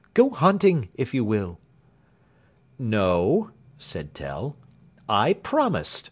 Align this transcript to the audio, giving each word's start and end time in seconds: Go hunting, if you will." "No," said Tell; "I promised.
Go 0.15 0.31
hunting, 0.31 0.89
if 0.95 1.13
you 1.13 1.23
will." 1.23 1.59
"No," 2.79 3.51
said 3.77 4.15
Tell; 4.15 4.55
"I 5.07 5.33
promised. 5.33 5.99